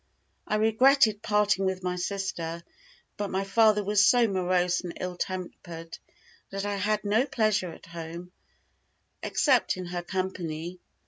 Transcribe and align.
I 0.47 0.55
regretted 0.55 1.21
parting 1.21 1.63
with 1.63 1.83
my 1.83 1.95
sister, 1.95 2.63
but 3.17 3.29
my 3.29 3.43
father 3.43 3.83
was 3.83 4.03
so 4.03 4.27
morose 4.27 4.81
and 4.81 4.97
ill 4.99 5.15
tempered, 5.15 5.99
that 6.49 6.65
I 6.65 6.77
had 6.77 7.03
no 7.05 7.27
pleasure 7.27 7.71
at 7.71 7.85
home, 7.85 8.31
except 9.21 9.77
in 9.77 9.85
her 9.85 10.01
company. 10.01 10.79